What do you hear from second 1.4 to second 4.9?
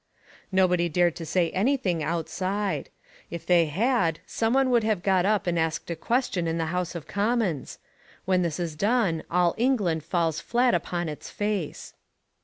anything outside. If they had some one would